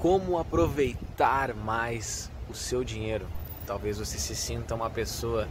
[0.00, 3.26] como aproveitar mais o seu dinheiro.
[3.66, 5.46] Talvez você se sinta uma pessoa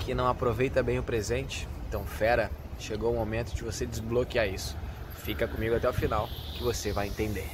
[0.00, 1.68] que não aproveita bem o presente.
[1.88, 4.76] Então, fera, chegou o momento de você desbloquear isso.
[5.18, 6.28] Fica comigo até o final
[6.58, 7.48] que você vai entender.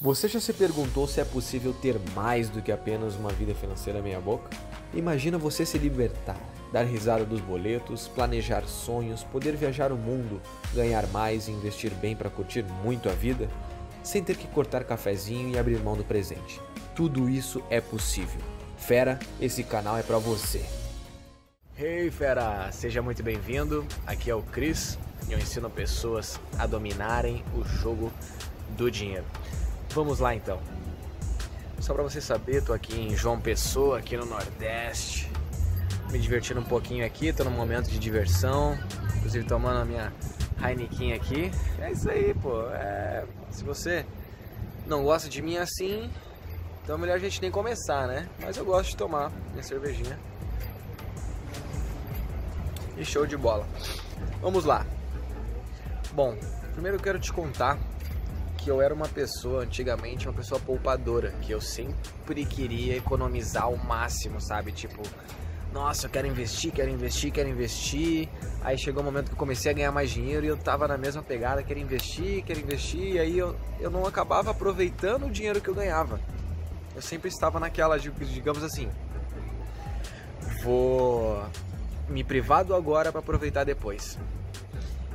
[0.00, 4.00] Você já se perguntou se é possível ter mais do que apenas uma vida financeira
[4.00, 4.48] meia-boca?
[4.94, 6.38] Imagina você se libertar,
[6.72, 10.40] dar risada dos boletos, planejar sonhos, poder viajar o mundo,
[10.74, 13.48] ganhar mais e investir bem para curtir muito a vida,
[14.06, 16.60] sem ter que cortar cafezinho e abrir mão do presente.
[16.94, 18.40] Tudo isso é possível.
[18.76, 20.64] Fera, esse canal é para você.
[21.76, 23.84] Hey fera, seja muito bem-vindo.
[24.06, 24.96] Aqui é o Cris
[25.28, 28.12] e eu ensino pessoas a dominarem o jogo
[28.76, 29.24] do dinheiro.
[29.90, 30.60] Vamos lá então.
[31.80, 35.28] Só para você saber, tô aqui em João Pessoa, aqui no Nordeste,
[36.12, 38.78] me divertindo um pouquinho aqui, tô num momento de diversão,
[39.16, 40.12] inclusive tomando a minha
[40.62, 41.50] Heineken aqui.
[41.80, 42.68] É isso aí, pô.
[42.70, 43.24] É...
[43.50, 44.04] Se você
[44.86, 46.10] não gosta de mim assim,
[46.82, 48.28] então é melhor a gente nem começar, né?
[48.40, 50.18] Mas eu gosto de tomar minha cervejinha.
[52.96, 53.66] E show de bola.
[54.40, 54.86] Vamos lá.
[56.12, 56.36] Bom,
[56.72, 57.78] primeiro eu quero te contar
[58.56, 63.76] que eu era uma pessoa, antigamente, uma pessoa poupadora, que eu sempre queria economizar ao
[63.76, 64.72] máximo, sabe?
[64.72, 65.02] Tipo,
[65.76, 68.30] nossa, eu quero investir, quero investir, quero investir.
[68.62, 70.88] Aí chegou o um momento que eu comecei a ganhar mais dinheiro e eu tava
[70.88, 75.30] na mesma pegada, quero investir, quero investir, e aí eu, eu não acabava aproveitando o
[75.30, 76.18] dinheiro que eu ganhava.
[76.94, 78.88] Eu sempre estava naquela, digamos assim,
[80.62, 81.44] vou
[82.08, 84.18] me privar do agora para aproveitar depois.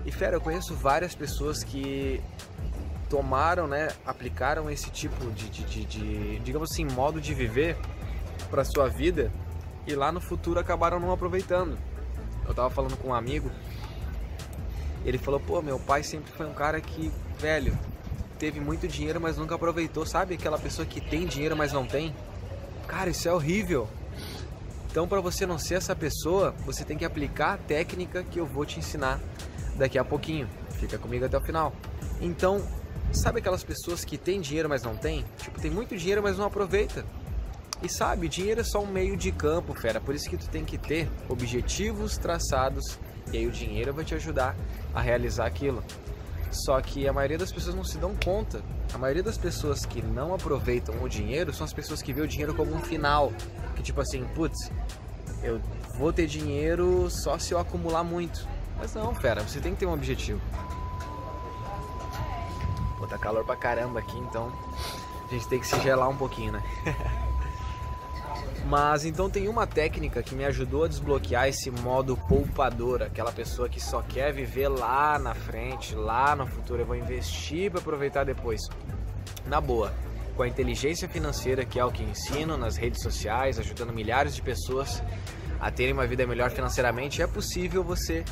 [0.05, 2.21] E fera, eu conheço várias pessoas que
[3.09, 7.75] tomaram, né, aplicaram esse tipo de, de, de, de digamos assim, modo de viver
[8.51, 9.31] para sua vida
[9.87, 11.77] e lá no futuro acabaram não aproveitando.
[12.47, 13.51] Eu tava falando com um amigo,
[15.05, 17.77] ele falou: pô, meu pai sempre foi um cara que, velho,
[18.37, 20.05] teve muito dinheiro, mas nunca aproveitou.
[20.05, 22.15] Sabe aquela pessoa que tem dinheiro, mas não tem?
[22.87, 23.87] Cara, isso é horrível.
[24.89, 28.45] Então, para você não ser essa pessoa, você tem que aplicar a técnica que eu
[28.45, 29.19] vou te ensinar
[29.77, 30.49] daqui a pouquinho.
[30.71, 31.73] Fica comigo até o final.
[32.19, 32.61] Então,
[33.13, 35.25] Sabe aquelas pessoas que têm dinheiro, mas não têm?
[35.37, 37.05] Tipo, tem muito dinheiro, mas não aproveita.
[37.81, 39.99] E sabe, dinheiro é só um meio de campo, fera.
[39.99, 42.99] Por isso que tu tem que ter objetivos traçados
[43.31, 44.55] e aí o dinheiro vai te ajudar
[44.93, 45.83] a realizar aquilo.
[46.51, 48.61] Só que a maioria das pessoas não se dão conta.
[48.93, 52.27] A maioria das pessoas que não aproveitam o dinheiro são as pessoas que vê o
[52.27, 53.31] dinheiro como um final.
[53.75, 54.69] Que tipo assim, putz,
[55.41, 55.61] eu
[55.97, 58.45] vou ter dinheiro só se eu acumular muito.
[58.77, 60.41] Mas não, fera, você tem que ter um objetivo
[63.11, 64.51] tá calor pra caramba aqui, então
[65.27, 66.63] a gente tem que se gelar um pouquinho, né?
[68.65, 73.67] Mas então tem uma técnica que me ajudou a desbloquear esse modo poupador, aquela pessoa
[73.67, 78.23] que só quer viver lá na frente, lá no futuro, eu vou investir para aproveitar
[78.23, 78.61] depois.
[79.47, 79.91] Na boa,
[80.35, 84.41] com a inteligência financeira que é o que ensino nas redes sociais, ajudando milhares de
[84.41, 85.03] pessoas
[85.59, 88.23] a terem uma vida melhor financeiramente, é possível você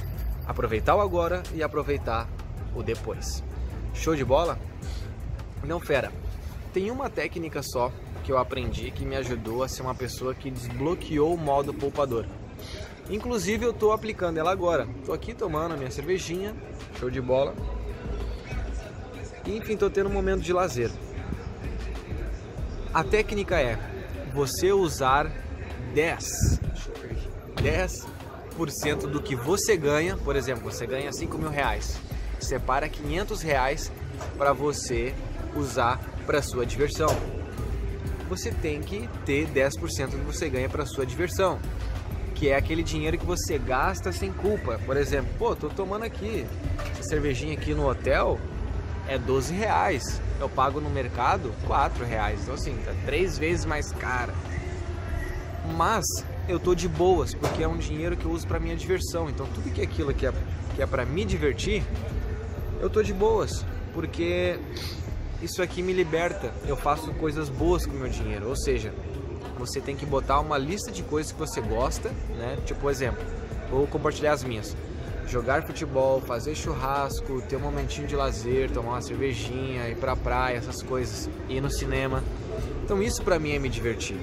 [0.48, 2.28] aproveitar o agora e aproveitar
[2.76, 3.44] o depois.
[3.94, 4.58] Show de bola?
[5.64, 6.12] Não, fera.
[6.74, 7.92] Tem uma técnica só
[8.24, 12.26] que eu aprendi que me ajudou a ser uma pessoa que desbloqueou o modo poupador.
[13.10, 14.88] Inclusive eu estou aplicando ela agora.
[15.00, 16.56] Estou aqui tomando a minha cervejinha,
[17.00, 17.56] show de bola.
[19.48, 20.92] E, enfim, estou tendo um momento de lazer.
[22.94, 23.80] A técnica é
[24.32, 25.32] você usar
[25.96, 26.60] 10,
[27.56, 31.98] 10% do que você ganha, por exemplo, você ganha 5 mil reais,
[32.40, 33.92] separa 500 reais
[34.38, 35.16] para você
[35.56, 36.00] usar
[36.30, 37.10] para sua diversão.
[38.30, 41.58] Você tem que ter 10% do que você ganha para sua diversão,
[42.36, 44.80] que é aquele dinheiro que você gasta sem culpa.
[44.86, 46.46] Por exemplo, pô, tô tomando aqui
[46.92, 48.40] essa cervejinha aqui no hotel
[49.08, 50.22] é 12 reais.
[50.40, 52.42] Eu pago no mercado 4 reais.
[52.44, 54.36] Então assim, tá três vezes mais cara.
[55.76, 56.06] Mas
[56.48, 59.32] eu tô de boas, porque é um dinheiro que eu uso para minha diversão.
[59.32, 60.34] Então tudo que é aquilo que é,
[60.76, 61.84] que é para me divertir,
[62.80, 63.66] eu tô de boas.
[63.96, 64.60] Porque
[65.42, 66.52] isso aqui me liberta.
[66.68, 68.48] Eu faço coisas boas com o meu dinheiro.
[68.48, 68.94] Ou seja,
[69.58, 72.58] você tem que botar uma lista de coisas que você gosta, né?
[72.66, 73.24] Tipo, exemplo,
[73.70, 74.76] vou compartilhar as minhas.
[75.28, 80.58] Jogar futebol, fazer churrasco, ter um momentinho de lazer, tomar uma cervejinha, ir pra praia,
[80.58, 82.24] essas coisas, ir no cinema.
[82.84, 84.18] Então isso para mim é me divertir.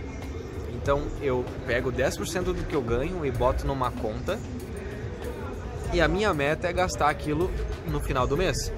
[0.75, 4.39] Então eu pego 10% do que eu ganho e boto numa conta.
[5.93, 7.51] E a minha meta é gastar aquilo
[7.87, 8.73] no final do mês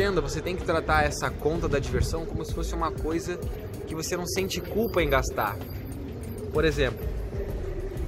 [0.00, 3.36] entenda, você tem que tratar essa conta da diversão como se fosse uma coisa
[3.86, 5.58] que você não sente culpa em gastar.
[6.54, 7.06] Por exemplo,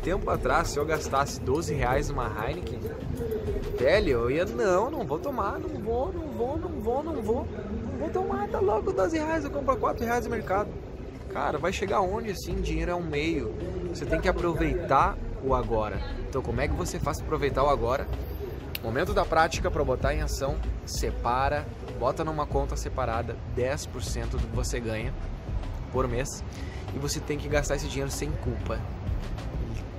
[0.02, 2.80] tempo atrás, se eu gastasse 12 reais numa Heineken,
[3.78, 7.46] velho, eu ia, não, não vou tomar, não vou, não vou, não vou, não vou,
[7.46, 10.70] não Vou tomar, tá louco, 12 reais, eu compro 4 reais no mercado.
[11.30, 12.54] Cara, vai chegar onde assim?
[12.54, 13.52] Dinheiro é um meio.
[13.90, 16.00] Você tem que aproveitar o agora.
[16.26, 18.08] Então, como é que você faz para aproveitar o agora?
[18.82, 21.64] Momento da prática para botar em ação, separa,
[22.00, 25.14] bota numa conta separada 10% do que você ganha
[25.92, 26.42] por mês
[26.92, 28.80] e você tem que gastar esse dinheiro sem culpa.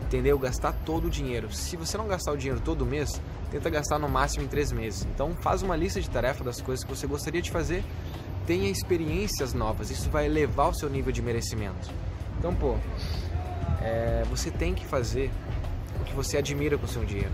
[0.04, 0.38] Entendeu?
[0.38, 1.52] Gastar todo o dinheiro.
[1.52, 5.08] Se você não gastar o dinheiro todo mês, tenta gastar no máximo em três meses.
[5.14, 7.86] Então faz uma lista de tarefas das coisas que você gostaria de fazer,
[8.46, 9.92] tenha experiências novas.
[9.92, 11.90] Isso vai elevar o seu nível de merecimento.
[12.38, 12.76] Então, pô,
[13.82, 15.32] é, você tem que fazer
[16.02, 17.32] o que você admira com o seu dinheiro.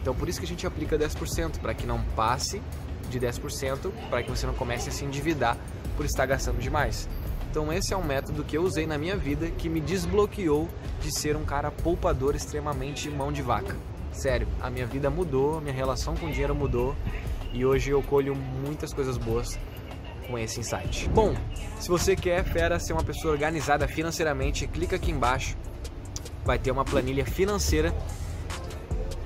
[0.00, 2.62] Então por isso que a gente aplica 10%, para que não passe
[3.10, 5.56] de 10%, para que você não comece a se endividar
[5.96, 7.08] por estar gastando demais.
[7.50, 10.68] Então esse é um método que eu usei na minha vida que me desbloqueou
[11.02, 13.76] de ser um cara poupador extremamente mão de vaca.
[14.12, 16.94] Sério, a minha vida mudou, a minha relação com o dinheiro mudou
[17.52, 19.58] e hoje eu colho muitas coisas boas
[20.28, 21.08] com esse insight.
[21.08, 21.34] Bom,
[21.80, 25.56] se você quer, fera, ser uma pessoa organizada financeiramente, clica aqui embaixo.
[26.44, 27.92] Vai ter uma planilha financeira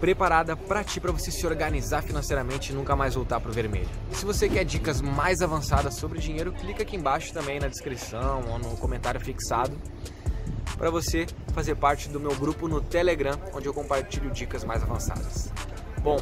[0.04, 3.88] preparada para ti para você se organizar financeiramente e nunca mais voltar para o vermelho.
[4.12, 8.44] E se você quer dicas mais avançadas sobre dinheiro, clica aqui embaixo também na descrição
[8.50, 9.74] ou no comentário fixado
[10.76, 11.24] para você
[11.54, 15.50] fazer parte do meu grupo no Telegram, onde eu compartilho dicas mais avançadas.
[16.02, 16.18] Bom,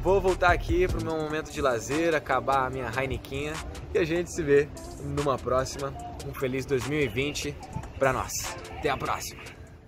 [0.00, 3.52] vou voltar aqui para o meu momento de lazer, acabar a minha Heinequinha
[3.92, 4.70] e a gente se vê
[5.04, 5.92] numa próxima.
[6.26, 7.54] Um feliz 2020
[7.98, 8.32] para nós.
[8.78, 9.61] Até a próxima!